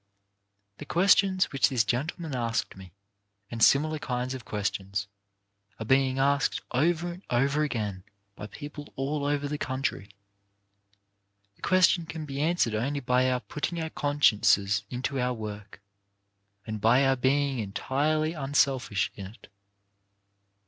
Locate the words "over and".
6.71-7.23